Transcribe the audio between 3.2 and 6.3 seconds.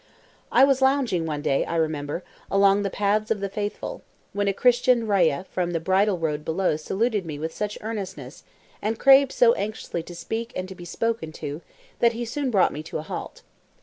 of the faithful," when a Christian Rayah from the bridle